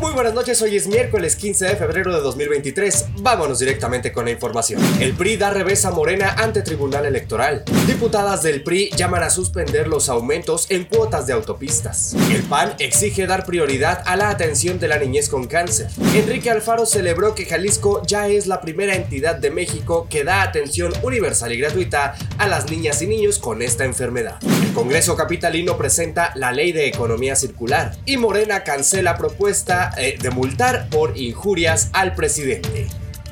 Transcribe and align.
Muy 0.00 0.12
buenas 0.12 0.32
noches, 0.32 0.62
hoy 0.62 0.76
es 0.76 0.86
miércoles 0.86 1.34
15 1.34 1.64
de 1.64 1.76
febrero 1.76 2.14
de 2.14 2.20
2023. 2.20 3.06
Vámonos 3.20 3.58
directamente 3.58 4.12
con 4.12 4.26
la 4.26 4.30
información. 4.30 4.80
El 5.00 5.14
PRI 5.14 5.36
da 5.36 5.50
revés 5.50 5.84
a 5.84 5.90
Morena 5.90 6.36
ante 6.38 6.62
Tribunal 6.62 7.04
Electoral. 7.04 7.64
Diputadas 7.84 8.44
del 8.44 8.62
PRI 8.62 8.90
llaman 8.96 9.24
a 9.24 9.30
suspender 9.30 9.88
los 9.88 10.08
aumentos 10.08 10.70
en 10.70 10.84
cuotas 10.84 11.26
de 11.26 11.32
autopistas. 11.32 12.14
El 12.30 12.44
PAN 12.44 12.74
exige 12.78 13.26
dar 13.26 13.44
prioridad 13.44 14.04
a 14.06 14.14
la 14.14 14.30
atención 14.30 14.78
de 14.78 14.86
la 14.86 14.98
niñez 14.98 15.28
con 15.28 15.48
cáncer. 15.48 15.88
Enrique 16.14 16.48
Alfaro 16.48 16.86
celebró 16.86 17.34
que 17.34 17.46
Jalisco 17.46 18.00
ya 18.06 18.28
es 18.28 18.46
la 18.46 18.60
primera 18.60 18.94
entidad 18.94 19.34
de 19.34 19.50
México 19.50 20.06
que 20.08 20.22
da 20.22 20.42
atención 20.42 20.92
universal 21.02 21.52
y 21.52 21.58
gratuita 21.58 22.14
a 22.38 22.46
las 22.46 22.70
niñas 22.70 23.02
y 23.02 23.08
niños 23.08 23.40
con 23.40 23.62
esta 23.62 23.84
enfermedad. 23.84 24.36
El 24.62 24.72
Congreso 24.74 25.16
Capitalino 25.16 25.76
presenta 25.76 26.30
la 26.36 26.52
Ley 26.52 26.70
de 26.70 26.86
Economía 26.86 27.34
Circular 27.34 27.96
y 28.06 28.16
Morena 28.16 28.62
cancela 28.62 29.18
propuesta 29.18 29.87
eh, 29.96 30.18
de 30.20 30.30
multar 30.30 30.88
por 30.90 31.16
injurias 31.16 31.90
al 31.92 32.14
presidente. 32.14 32.88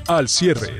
Al 0.08 0.28
cierre, 0.28 0.78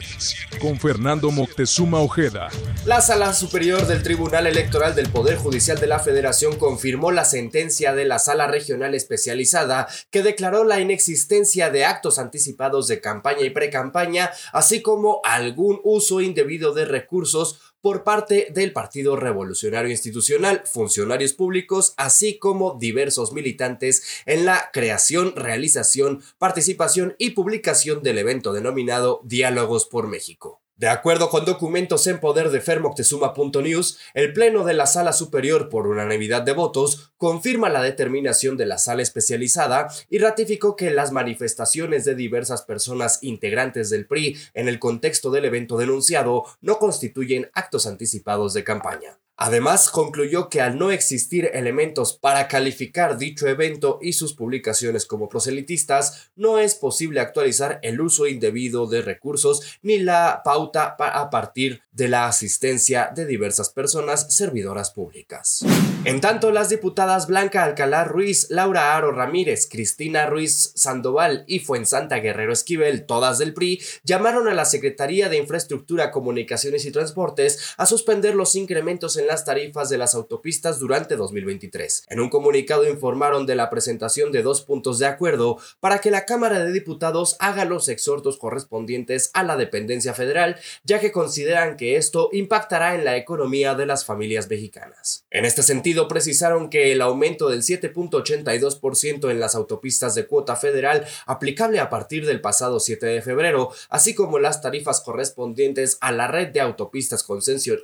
con 0.61 0.79
Fernando 0.79 1.33
Moctezuma 1.33 1.99
Ojeda. 1.99 2.49
La 2.85 3.01
Sala 3.01 3.35
Superior 3.35 3.85
del 3.89 4.05
Tribunal 4.05 4.47
Electoral 4.47 4.95
del 4.95 5.11
Poder 5.11 5.37
Judicial 5.37 5.80
de 5.80 5.89
la 5.89 5.99
Federación 5.99 6.57
confirmó 6.57 7.11
la 7.11 7.25
sentencia 7.25 7.93
de 7.93 8.05
la 8.05 8.21
Sala 8.21 8.47
Regional 8.47 8.95
Especializada 8.95 9.89
que 10.12 10.23
declaró 10.23 10.62
la 10.62 10.79
inexistencia 10.79 11.71
de 11.71 11.85
actos 11.85 12.21
anticipados 12.21 12.87
de 12.87 13.01
campaña 13.01 13.43
y 13.43 13.51
precampaña, 13.51 14.30
así 14.52 14.80
como 14.80 15.21
algún 15.24 15.80
uso 15.83 16.21
indebido 16.21 16.73
de 16.73 16.85
recursos 16.85 17.66
por 17.87 18.03
parte 18.03 18.49
del 18.53 18.73
Partido 18.73 19.15
Revolucionario 19.15 19.93
Institucional, 19.93 20.63
funcionarios 20.65 21.35
públicos, 21.35 21.95
así 21.97 22.37
como 22.37 22.77
diversos 22.81 23.33
militantes 23.33 24.03
en 24.27 24.45
la 24.45 24.71
creación, 24.73 25.37
realización, 25.37 26.21
participación 26.37 27.15
y 27.17 27.30
publicación 27.30 28.03
del 28.03 28.19
evento 28.19 28.53
denominado 28.53 29.21
Diálogos 29.23 29.87
por 29.87 30.09
México. 30.09 30.66
De 30.79 30.88
acuerdo 30.88 31.30
con 31.30 31.46
documentos 31.46 32.07
en 32.07 32.21
poder 32.21 32.51
de 32.51 32.60
Fermoctezuma.news, 32.60 33.99
el 34.13 34.35
Pleno 34.35 34.63
de 34.63 34.74
la 34.74 34.85
Sala 34.85 35.15
Superior, 35.15 35.71
por 35.71 35.87
unanimidad 35.87 36.43
de 36.43 36.52
votos, 36.52 37.15
confirma 37.16 37.71
la 37.71 37.80
determinación 37.80 38.59
de 38.59 38.66
la 38.66 38.77
Sala 38.77 39.01
Especializada 39.01 39.88
y 40.10 40.19
ratificó 40.19 40.77
que 40.77 40.91
las 40.91 41.13
manifestaciones 41.13 42.04
de 42.04 42.15
diversas 42.15 42.60
personas 42.60 43.23
integrantes 43.23 43.88
del 43.88 44.07
PRI 44.07 44.37
en 44.52 44.69
el 44.69 44.79
contexto 44.79 45.30
del 45.30 45.47
evento 45.47 45.79
denunciado 45.79 46.45
no 46.60 46.79
constituyen 46.79 47.51
actos 47.54 47.87
anticipados 47.87 48.52
de 48.52 48.65
campaña. 48.65 49.19
Además, 49.38 49.90
concluyó 49.90 50.48
que 50.48 50.62
al 50.62 50.79
no 50.79 50.90
existir 50.90 51.51
elementos 51.52 52.16
para 52.16 52.48
calificar 52.48 53.18
dicho 53.18 53.46
evento 53.46 53.98
y 54.01 54.15
sus 54.15 54.32
publicaciones 54.32 55.04
como 55.04 55.29
proselitistas, 55.29 56.30
no 56.37 56.59
es 56.59 56.74
posible 56.74 57.20
actualizar 57.20 57.79
el 57.82 58.01
uso 58.01 58.26
indebido 58.26 58.87
de 58.87 59.02
recursos 59.02 59.79
ni 59.82 59.98
la 59.98 60.40
pauta 60.42 60.96
a 60.98 61.29
partir 61.29 61.82
de 61.92 62.09
la 62.09 62.26
asistencia 62.26 63.10
de 63.14 63.26
diversas 63.26 63.70
personas 63.70 64.34
servidoras 64.34 64.91
públicas. 64.91 65.64
En 66.04 66.20
tanto, 66.20 66.50
las 66.50 66.69
diputadas 66.69 67.26
Blanca 67.26 67.64
Alcalá 67.64 68.04
Ruiz, 68.04 68.48
Laura 68.50 68.97
Aro 68.97 69.12
Ramírez, 69.12 69.66
Cristina 69.69 70.26
Ruiz 70.26 70.72
Sandoval 70.76 71.44
y 71.47 71.60
Fuensanta 71.60 72.16
Guerrero 72.16 72.53
Esquivel, 72.53 73.06
todas 73.06 73.38
del 73.38 73.54
PRI, 73.54 73.82
llamaron 74.04 74.47
a 74.47 74.54
la 74.54 74.66
Secretaría 74.66 75.28
de 75.28 75.38
Infraestructura, 75.38 76.10
Comunicaciones 76.10 76.84
y 76.84 76.91
Transportes 76.91 77.75
a 77.76 77.87
suspender 77.87 78.34
los 78.34 78.54
incrementos 78.56 79.16
en 79.16 79.25
las 79.27 79.44
tarifas 79.44 79.88
de 79.88 79.99
las 79.99 80.15
autopistas 80.15 80.78
durante 80.78 81.16
2023. 81.16 82.06
En 82.09 82.21
un 82.21 82.31
comunicado 82.31 82.88
informaron 82.88 83.47
de 83.47 83.56
la 83.56 83.71
presentación 83.71 84.32
de 84.32 84.43
dos 84.43 84.62
puntos 84.62 84.99
de 84.99 85.06
acuerdo 85.06 85.59
para 85.81 85.99
que 85.99 86.10
la 86.10 86.25
Cámara 86.25 86.59
de 86.65 86.72
Diputados 86.72 87.37
haga 87.41 87.65
los 87.65 87.88
exhortos 87.88 88.38
correspondientes 88.38 89.31
a 89.34 89.43
la 89.43 89.56
dependencia 89.56 90.15
federal, 90.15 90.56
ya 90.84 91.00
que 91.00 91.12
consideran 91.12 91.77
que 91.77 91.97
esto 91.97 92.31
impactará 92.32 92.94
en 92.94 93.04
la 93.04 93.16
economía 93.16 93.75
de 93.75 93.87
las 93.87 94.04
familias 94.04 94.48
mexicanas. 94.48 95.25
En 95.31 95.44
este 95.44 95.62
sentido, 95.62 96.08
precisaron 96.08 96.70
que 96.70 96.93
el 96.93 97.03
aumento 97.03 97.48
del 97.48 97.62
7.82% 97.62 99.31
en 99.31 99.41
las 99.41 99.54
autopistas 99.54 100.14
de 100.14 100.26
cuota 100.26 100.56
federal 100.56 101.06
aplicable 101.26 101.81
a 101.81 101.91
partir 101.91 102.26
del 102.26 102.41
pasado 102.41 102.81
7 102.81 103.06
de 103.06 103.22
febrero, 103.22 103.70
así 103.88 104.14
como 104.14 104.38
las 104.38 104.62
tarifas 104.62 105.00
correspondientes 105.00 105.98
a 106.00 106.12
la 106.12 106.28
red 106.28 106.48
de 106.48 106.60
autopistas 106.60 107.26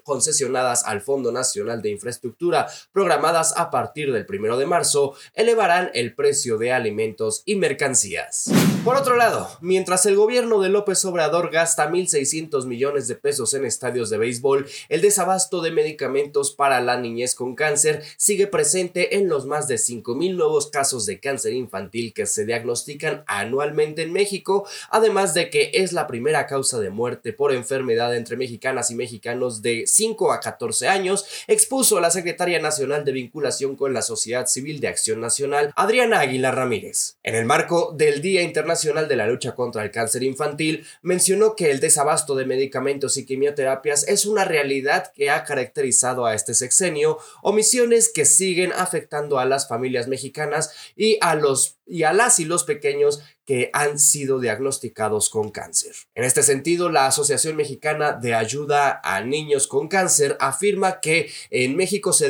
concesionadas 0.04 0.84
al 0.84 1.00
Fondo 1.00 1.31
Nacional 1.32 1.82
de 1.82 1.90
Infraestructura 1.90 2.66
programadas 2.92 3.54
a 3.56 3.70
partir 3.70 4.12
del 4.12 4.26
1 4.28 4.56
de 4.56 4.66
marzo 4.66 5.14
elevarán 5.34 5.90
el 5.94 6.14
precio 6.14 6.58
de 6.58 6.72
alimentos 6.72 7.42
y 7.44 7.56
mercancías. 7.56 8.50
Por 8.84 8.96
otro 8.96 9.14
lado, 9.14 9.48
mientras 9.60 10.06
el 10.06 10.16
gobierno 10.16 10.60
de 10.60 10.68
López 10.68 11.04
Obrador 11.04 11.52
gasta 11.52 11.88
1.600 11.88 12.66
millones 12.66 13.06
de 13.06 13.14
pesos 13.14 13.54
en 13.54 13.64
estadios 13.64 14.10
de 14.10 14.18
béisbol, 14.18 14.66
el 14.88 15.00
desabasto 15.00 15.60
de 15.62 15.70
medicamentos 15.70 16.50
para 16.50 16.80
la 16.80 16.98
niñez 16.98 17.36
con 17.36 17.54
cáncer 17.54 18.02
sigue 18.16 18.48
presente 18.48 19.18
en 19.18 19.28
los 19.28 19.46
más 19.46 19.68
de 19.68 19.76
5.000 19.76 20.34
nuevos 20.34 20.66
casos 20.66 21.06
de 21.06 21.20
cáncer 21.20 21.52
infantil 21.52 22.12
que 22.12 22.26
se 22.26 22.44
diagnostican 22.44 23.22
anualmente 23.28 24.02
en 24.02 24.12
México, 24.12 24.66
además 24.90 25.32
de 25.32 25.48
que 25.48 25.70
es 25.74 25.92
la 25.92 26.08
primera 26.08 26.48
causa 26.48 26.80
de 26.80 26.90
muerte 26.90 27.32
por 27.32 27.52
enfermedad 27.54 28.16
entre 28.16 28.36
mexicanas 28.36 28.90
y 28.90 28.96
mexicanos 28.96 29.62
de 29.62 29.84
5 29.86 30.32
a 30.32 30.40
14 30.40 30.88
años 30.88 31.24
expuso 31.46 32.00
la 32.00 32.10
secretaria 32.10 32.60
nacional 32.60 33.04
de 33.04 33.12
vinculación 33.12 33.76
con 33.76 33.94
la 33.94 34.02
sociedad 34.02 34.48
civil 34.48 34.80
de 34.80 34.88
Acción 34.88 35.20
Nacional, 35.20 35.72
Adriana 35.76 36.18
Aguilar 36.18 36.56
Ramírez. 36.56 37.18
En 37.22 37.36
el 37.36 37.44
marco 37.44 37.94
del 37.96 38.20
Día 38.20 38.42
Internacional 38.42 38.71
de 38.74 39.16
la 39.16 39.26
Lucha 39.26 39.54
contra 39.54 39.84
el 39.84 39.90
Cáncer 39.90 40.22
Infantil, 40.22 40.86
mencionó 41.02 41.54
que 41.54 41.70
el 41.70 41.78
desabasto 41.78 42.34
de 42.34 42.46
medicamentos 42.46 43.18
y 43.18 43.26
quimioterapias 43.26 44.08
es 44.08 44.24
una 44.24 44.44
realidad 44.44 45.12
que 45.12 45.30
ha 45.30 45.44
caracterizado 45.44 46.24
a 46.24 46.34
este 46.34 46.54
sexenio, 46.54 47.18
omisiones 47.42 48.10
que 48.12 48.24
siguen 48.24 48.72
afectando 48.72 49.38
a 49.38 49.44
las 49.44 49.68
familias 49.68 50.08
mexicanas 50.08 50.72
y 50.96 51.18
a 51.20 51.34
los 51.34 51.76
y 51.86 52.04
a 52.04 52.14
las 52.14 52.40
y 52.40 52.46
los 52.46 52.64
pequeños 52.64 53.22
que 53.44 53.70
han 53.72 53.98
sido 53.98 54.38
diagnosticados 54.38 55.28
con 55.28 55.50
cáncer. 55.50 55.94
En 56.14 56.24
este 56.24 56.42
sentido, 56.42 56.88
la 56.88 57.06
Asociación 57.06 57.56
Mexicana 57.56 58.12
de 58.12 58.34
Ayuda 58.34 59.00
a 59.02 59.20
Niños 59.22 59.66
con 59.66 59.88
Cáncer 59.88 60.36
afirma 60.38 61.00
que 61.00 61.30
en 61.50 61.76
México 61.76 62.12
se, 62.12 62.28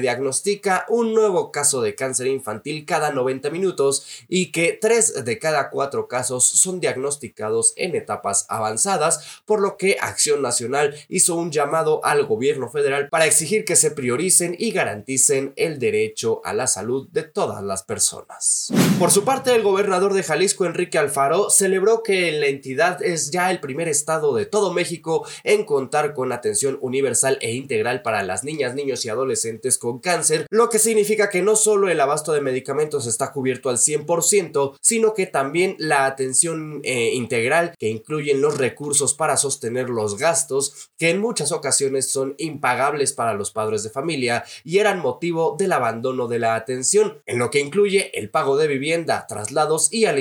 diagnostica 0.00 0.86
un 0.88 1.14
nuevo 1.14 1.52
caso 1.52 1.80
de 1.82 1.94
cáncer 1.94 2.26
infantil 2.26 2.84
cada 2.84 3.12
90 3.12 3.50
minutos 3.50 4.06
y 4.28 4.50
que 4.50 4.76
3 4.80 5.24
de 5.24 5.38
cada 5.38 5.70
4 5.70 6.08
casos 6.08 6.44
son 6.44 6.80
diagnosticados 6.80 7.72
en 7.76 7.94
etapas 7.94 8.46
avanzadas, 8.48 9.42
por 9.44 9.60
lo 9.60 9.76
que 9.76 9.98
Acción 10.00 10.42
Nacional 10.42 10.94
hizo 11.08 11.36
un 11.36 11.52
llamado 11.52 12.04
al 12.04 12.24
gobierno 12.26 12.68
federal 12.68 13.08
para 13.08 13.26
exigir 13.26 13.64
que 13.64 13.76
se 13.76 13.92
prioricen 13.92 14.56
y 14.58 14.72
garanticen 14.72 15.52
el 15.56 15.78
derecho 15.78 16.40
a 16.44 16.52
la 16.52 16.66
salud 16.66 17.08
de 17.12 17.22
todas 17.22 17.62
las 17.62 17.84
personas. 17.84 18.72
Por 18.98 19.10
su 19.10 19.24
parte, 19.24 19.54
el 19.54 19.62
gobernador 19.62 20.12
de 20.14 20.23
Jalisco, 20.24 20.66
Enrique 20.66 20.98
Alfaro, 20.98 21.50
celebró 21.50 22.02
que 22.02 22.32
la 22.32 22.46
entidad 22.46 23.02
es 23.02 23.30
ya 23.30 23.50
el 23.50 23.60
primer 23.60 23.88
estado 23.88 24.34
de 24.34 24.46
todo 24.46 24.72
México 24.72 25.26
en 25.44 25.64
contar 25.64 26.14
con 26.14 26.32
atención 26.32 26.78
universal 26.80 27.38
e 27.40 27.52
integral 27.52 28.02
para 28.02 28.22
las 28.22 28.44
niñas, 28.44 28.74
niños 28.74 29.04
y 29.04 29.08
adolescentes 29.08 29.78
con 29.78 29.98
cáncer, 29.98 30.46
lo 30.50 30.68
que 30.68 30.78
significa 30.78 31.28
que 31.28 31.42
no 31.42 31.56
solo 31.56 31.88
el 31.88 32.00
abasto 32.00 32.32
de 32.32 32.40
medicamentos 32.40 33.06
está 33.06 33.32
cubierto 33.32 33.70
al 33.70 33.76
100%, 33.76 34.76
sino 34.80 35.14
que 35.14 35.26
también 35.26 35.76
la 35.78 36.06
atención 36.06 36.80
eh, 36.84 37.14
integral 37.14 37.74
que 37.78 37.88
incluyen 37.88 38.40
los 38.40 38.58
recursos 38.58 39.14
para 39.14 39.36
sostener 39.36 39.88
los 39.90 40.18
gastos, 40.18 40.90
que 40.98 41.10
en 41.10 41.20
muchas 41.20 41.52
ocasiones 41.52 42.10
son 42.10 42.34
impagables 42.38 43.12
para 43.12 43.34
los 43.34 43.50
padres 43.50 43.82
de 43.82 43.90
familia 43.90 44.44
y 44.64 44.78
eran 44.78 45.00
motivo 45.00 45.56
del 45.58 45.72
abandono 45.72 46.28
de 46.28 46.38
la 46.38 46.54
atención, 46.54 47.22
en 47.26 47.38
lo 47.38 47.50
que 47.50 47.60
incluye 47.60 48.18
el 48.18 48.30
pago 48.30 48.56
de 48.56 48.66
vivienda, 48.66 49.26
traslados 49.26 49.92
y 49.92 50.06
alimentos. 50.06 50.13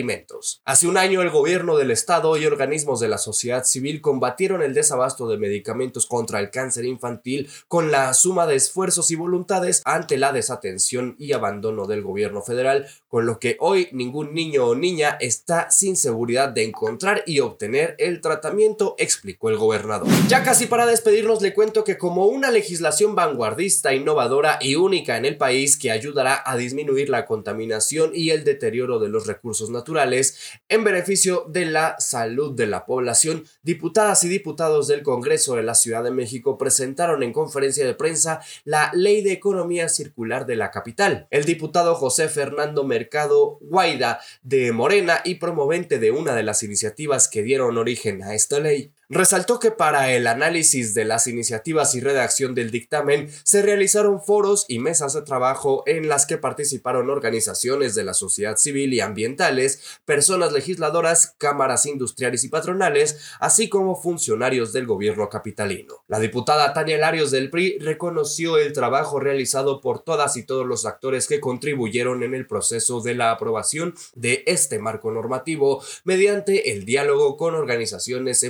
Hace 0.65 0.87
un 0.87 0.97
año 0.97 1.21
el 1.21 1.29
gobierno 1.29 1.77
del 1.77 1.91
estado 1.91 2.35
y 2.37 2.45
organismos 2.45 2.99
de 2.99 3.07
la 3.07 3.17
sociedad 3.17 3.63
civil 3.63 4.01
combatieron 4.01 4.61
el 4.61 4.73
desabasto 4.73 5.27
de 5.27 5.37
medicamentos 5.37 6.05
contra 6.05 6.39
el 6.39 6.51
cáncer 6.51 6.85
infantil 6.85 7.49
con 7.67 7.91
la 7.91 8.13
suma 8.13 8.47
de 8.47 8.55
esfuerzos 8.55 9.11
y 9.11 9.15
voluntades 9.15 9.81
ante 9.85 10.17
la 10.17 10.31
desatención 10.31 11.15
y 11.19 11.33
abandono 11.33 11.85
del 11.87 12.01
gobierno 12.01 12.41
federal, 12.41 12.87
con 13.07 13.25
lo 13.25 13.39
que 13.39 13.57
hoy 13.59 13.89
ningún 13.91 14.33
niño 14.33 14.65
o 14.65 14.75
niña 14.75 15.17
está 15.19 15.69
sin 15.69 15.95
seguridad 15.95 16.49
de 16.49 16.63
encontrar 16.63 17.23
y 17.25 17.39
obtener 17.39 17.95
el 17.99 18.21
tratamiento, 18.21 18.95
explicó 18.97 19.49
el 19.49 19.57
gobernador. 19.57 20.07
Ya 20.27 20.43
casi 20.43 20.65
para 20.65 20.85
despedirnos 20.85 21.41
le 21.41 21.53
cuento 21.53 21.83
que 21.83 21.97
como 21.97 22.25
una 22.25 22.51
legislación 22.51 23.15
vanguardista, 23.15 23.93
innovadora 23.93 24.57
y 24.61 24.75
única 24.75 25.17
en 25.17 25.25
el 25.25 25.37
país 25.37 25.77
que 25.77 25.91
ayudará 25.91 26.41
a 26.45 26.57
disminuir 26.57 27.09
la 27.09 27.25
contaminación 27.25 28.11
y 28.13 28.31
el 28.31 28.43
deterioro 28.43 28.99
de 28.99 29.09
los 29.09 29.27
recursos 29.27 29.69
naturales, 29.69 29.82
naturales 29.83 30.37
en 30.69 30.85
beneficio 30.85 31.45
de 31.49 31.65
la 31.65 31.95
salud 31.99 32.55
de 32.55 32.67
la 32.67 32.85
población, 32.85 33.43
diputadas 33.63 34.23
y 34.23 34.29
diputados 34.29 34.87
del 34.87 35.03
Congreso 35.03 35.55
de 35.55 35.63
la 35.63 35.75
Ciudad 35.75 36.05
de 36.05 36.11
México 36.11 36.57
presentaron 36.57 37.21
en 37.21 37.33
conferencia 37.33 37.85
de 37.85 37.93
prensa 37.93 38.39
la 38.63 38.91
Ley 38.93 39.21
de 39.21 39.33
Economía 39.33 39.89
Circular 39.89 40.45
de 40.45 40.55
la 40.55 40.71
capital. 40.71 41.27
El 41.31 41.43
diputado 41.43 41.95
José 41.95 42.29
Fernando 42.29 42.85
Mercado 42.85 43.57
Guaida 43.59 44.21
de 44.41 44.71
Morena 44.71 45.19
y 45.25 45.35
promovente 45.35 45.99
de 45.99 46.11
una 46.11 46.33
de 46.33 46.43
las 46.43 46.63
iniciativas 46.63 47.27
que 47.27 47.43
dieron 47.43 47.77
origen 47.77 48.23
a 48.23 48.35
esta 48.35 48.61
ley, 48.61 48.93
Resaltó 49.09 49.59
que 49.59 49.69
para 49.69 50.11
el 50.11 50.27
análisis 50.27 50.93
de 50.93 51.03
las 51.03 51.27
iniciativas 51.27 51.93
y 51.93 51.99
redacción 51.99 52.55
del 52.55 52.71
dictamen 52.71 53.29
se 53.43 53.61
realizaron 53.61 54.21
foros 54.21 54.65
y 54.69 54.79
mesas 54.79 55.13
de 55.13 55.21
trabajo 55.23 55.83
en 55.85 56.07
las 56.07 56.25
que 56.25 56.37
participaron 56.37 57.09
organizaciones 57.09 57.95
de 57.95 58.05
la 58.05 58.13
sociedad 58.13 58.55
civil 58.55 58.93
y 58.93 59.01
ambientales, 59.01 59.99
personas 60.05 60.53
legisladoras, 60.53 61.35
cámaras 61.37 61.85
industriales 61.85 62.45
y 62.45 62.49
patronales, 62.49 63.19
así 63.39 63.67
como 63.67 64.01
funcionarios 64.01 64.71
del 64.71 64.87
gobierno 64.87 65.27
capitalino. 65.27 66.03
La 66.07 66.19
diputada 66.19 66.73
Tania 66.73 66.97
Larios 66.97 67.29
del 67.29 67.49
PRI 67.49 67.79
reconoció 67.79 68.57
el 68.57 68.71
trabajo 68.71 69.19
realizado 69.19 69.81
por 69.81 69.99
todas 69.99 70.37
y 70.37 70.43
todos 70.43 70.65
los 70.65 70.85
actores 70.85 71.27
que 71.27 71.41
contribuyeron 71.41 72.23
en 72.23 72.33
el 72.33 72.47
proceso 72.47 73.01
de 73.01 73.15
la 73.15 73.31
aprobación 73.31 73.95
de 74.15 74.43
este 74.47 74.79
marco 74.79 75.11
normativo 75.11 75.83
mediante 76.05 76.71
el 76.71 76.85
diálogo 76.85 77.35
con 77.35 77.55
organizaciones 77.55 78.43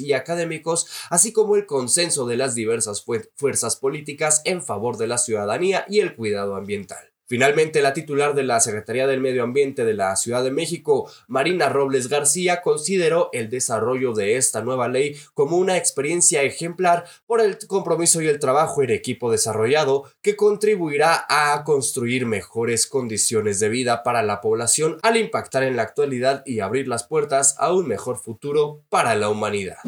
y 0.00 0.12
académicos, 0.12 0.86
así 1.10 1.32
como 1.32 1.56
el 1.56 1.66
consenso 1.66 2.26
de 2.26 2.36
las 2.36 2.54
diversas 2.54 3.04
fuerzas 3.36 3.76
políticas 3.76 4.42
en 4.44 4.62
favor 4.62 4.96
de 4.96 5.06
la 5.06 5.18
ciudadanía 5.18 5.84
y 5.88 6.00
el 6.00 6.14
cuidado 6.14 6.56
ambiental. 6.56 7.11
Finalmente, 7.32 7.80
la 7.80 7.94
titular 7.94 8.34
de 8.34 8.42
la 8.42 8.60
Secretaría 8.60 9.06
del 9.06 9.22
Medio 9.22 9.42
Ambiente 9.42 9.86
de 9.86 9.94
la 9.94 10.16
Ciudad 10.16 10.44
de 10.44 10.50
México, 10.50 11.10
Marina 11.28 11.70
Robles 11.70 12.10
García, 12.10 12.60
consideró 12.60 13.30
el 13.32 13.48
desarrollo 13.48 14.12
de 14.12 14.36
esta 14.36 14.60
nueva 14.60 14.86
ley 14.86 15.16
como 15.32 15.56
una 15.56 15.78
experiencia 15.78 16.42
ejemplar 16.42 17.06
por 17.24 17.40
el 17.40 17.56
compromiso 17.66 18.20
y 18.20 18.28
el 18.28 18.38
trabajo 18.38 18.82
en 18.82 18.90
equipo 18.90 19.32
desarrollado 19.32 20.10
que 20.20 20.36
contribuirá 20.36 21.24
a 21.26 21.64
construir 21.64 22.26
mejores 22.26 22.86
condiciones 22.86 23.60
de 23.60 23.70
vida 23.70 24.02
para 24.02 24.22
la 24.22 24.42
población 24.42 24.98
al 25.00 25.16
impactar 25.16 25.62
en 25.62 25.76
la 25.76 25.84
actualidad 25.84 26.42
y 26.44 26.60
abrir 26.60 26.86
las 26.86 27.04
puertas 27.04 27.56
a 27.56 27.72
un 27.72 27.88
mejor 27.88 28.18
futuro 28.18 28.82
para 28.90 29.14
la 29.14 29.30
humanidad. 29.30 29.78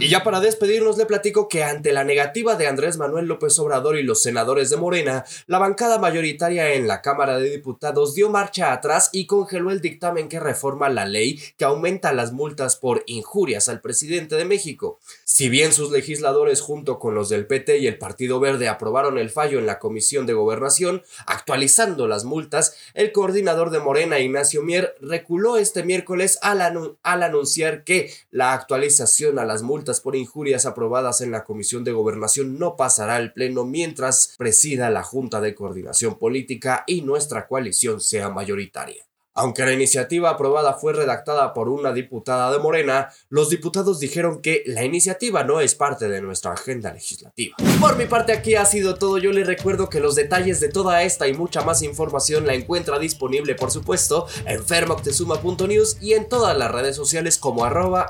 Y 0.00 0.08
ya 0.08 0.24
para 0.24 0.40
despedirnos 0.40 0.98
le 0.98 1.06
platico 1.06 1.48
que 1.48 1.62
ante 1.62 1.92
la 1.92 2.02
negativa 2.02 2.56
de 2.56 2.66
Andrés 2.66 2.98
Manuel 2.98 3.26
López 3.26 3.56
Obrador 3.60 3.96
y 3.96 4.02
los 4.02 4.20
senadores 4.20 4.68
de 4.68 4.76
Morena, 4.76 5.24
la 5.46 5.60
bancada 5.60 5.98
mayoritaria 5.98 6.74
en 6.74 6.88
la 6.88 7.00
Cámara 7.00 7.38
de 7.38 7.48
Diputados 7.48 8.12
dio 8.14 8.28
marcha 8.28 8.72
atrás 8.72 9.10
y 9.12 9.26
congeló 9.26 9.70
el 9.70 9.80
dictamen 9.80 10.28
que 10.28 10.40
reforma 10.40 10.88
la 10.88 11.06
ley 11.06 11.40
que 11.56 11.64
aumenta 11.64 12.12
las 12.12 12.32
multas 12.32 12.74
por 12.74 13.04
injurias 13.06 13.68
al 13.68 13.80
presidente 13.80 14.34
de 14.34 14.44
México. 14.44 14.98
Si 15.22 15.48
bien 15.48 15.72
sus 15.72 15.92
legisladores 15.92 16.60
junto 16.60 16.98
con 16.98 17.14
los 17.14 17.28
del 17.28 17.46
PT 17.46 17.78
y 17.78 17.86
el 17.86 17.96
Partido 17.96 18.40
Verde 18.40 18.66
aprobaron 18.66 19.16
el 19.16 19.30
fallo 19.30 19.60
en 19.60 19.66
la 19.66 19.78
Comisión 19.78 20.26
de 20.26 20.32
Gobernación, 20.32 21.02
actualizando 21.26 22.08
las 22.08 22.24
multas, 22.24 22.76
el 22.94 23.12
coordinador 23.12 23.70
de 23.70 23.78
Morena, 23.78 24.18
Ignacio 24.18 24.60
Mier, 24.60 24.96
reculó 25.00 25.56
este 25.56 25.84
miércoles 25.84 26.40
al, 26.42 26.60
al 27.02 27.22
anunciar 27.22 27.84
que 27.84 28.12
la 28.32 28.54
actualización 28.54 29.38
a 29.38 29.44
las 29.44 29.62
multas 29.62 29.83
por 30.00 30.16
injurias 30.16 30.66
aprobadas 30.66 31.20
en 31.20 31.30
la 31.30 31.44
Comisión 31.44 31.84
de 31.84 31.92
Gobernación 31.92 32.58
no 32.58 32.76
pasará 32.76 33.16
al 33.16 33.32
Pleno 33.32 33.64
mientras 33.64 34.34
presida 34.38 34.90
la 34.90 35.02
Junta 35.02 35.40
de 35.40 35.54
Coordinación 35.54 36.18
Política 36.18 36.84
y 36.86 37.02
nuestra 37.02 37.46
coalición 37.46 38.00
sea 38.00 38.30
mayoritaria. 38.30 39.04
Aunque 39.36 39.64
la 39.64 39.72
iniciativa 39.72 40.30
aprobada 40.30 40.74
fue 40.74 40.92
redactada 40.92 41.52
por 41.54 41.68
una 41.68 41.92
diputada 41.92 42.52
de 42.52 42.60
Morena, 42.60 43.08
los 43.28 43.50
diputados 43.50 43.98
dijeron 43.98 44.40
que 44.40 44.62
la 44.66 44.84
iniciativa 44.84 45.42
no 45.42 45.60
es 45.60 45.74
parte 45.74 46.08
de 46.08 46.22
nuestra 46.22 46.52
agenda 46.52 46.92
legislativa. 46.92 47.56
Por 47.80 47.96
mi 47.96 48.06
parte 48.06 48.32
aquí 48.32 48.54
ha 48.54 48.64
sido 48.64 48.94
todo, 48.94 49.18
yo 49.18 49.32
les 49.32 49.48
recuerdo 49.48 49.88
que 49.88 49.98
los 49.98 50.14
detalles 50.14 50.60
de 50.60 50.68
toda 50.68 51.02
esta 51.02 51.26
y 51.26 51.34
mucha 51.34 51.62
más 51.62 51.82
información 51.82 52.46
la 52.46 52.54
encuentra 52.54 53.00
disponible 53.00 53.56
por 53.56 53.72
supuesto 53.72 54.28
en 54.46 54.64
fermoctezuma.news 54.64 55.98
y 56.00 56.12
en 56.12 56.28
todas 56.28 56.56
las 56.56 56.70
redes 56.70 56.94
sociales 56.94 57.36
como 57.36 57.64
arroba. 57.64 58.06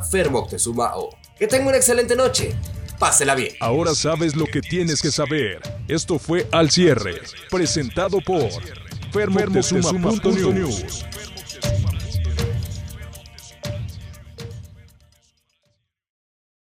Que 1.39 1.49
tenga 1.49 1.69
una 1.69 1.77
excelente 1.77 2.15
noche. 2.15 2.55
Pásela 2.99 3.35
bien. 3.35 3.55
Ahora 3.61 3.95
sabes 3.95 4.37
lo 4.37 4.47
que 4.47 4.61
tienes 4.61 5.03
que 5.03 5.11
saber. 5.11 5.61
Esto 5.89 6.19
fue 6.19 6.47
Al 6.53 6.71
Cierre, 6.71 7.21
presentado 7.51 8.21
por 8.21 8.49
Fermoctezuma.news. 9.13 11.05